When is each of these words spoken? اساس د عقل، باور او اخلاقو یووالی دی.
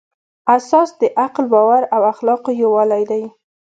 اساس 0.55 0.89
د 1.01 1.03
عقل، 1.23 1.45
باور 1.53 1.83
او 1.95 2.01
اخلاقو 2.13 2.49
یووالی 2.63 3.03
دی. 3.11 3.23